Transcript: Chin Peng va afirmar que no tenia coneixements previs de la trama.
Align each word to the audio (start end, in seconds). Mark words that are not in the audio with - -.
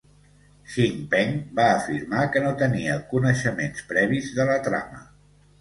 Chin 0.75 0.95
Peng 1.11 1.35
va 1.59 1.67
afirmar 1.73 2.23
que 2.37 2.43
no 2.47 2.53
tenia 2.63 2.97
coneixements 3.15 3.87
previs 3.93 4.33
de 4.41 4.49
la 4.53 4.57
trama. 4.71 5.07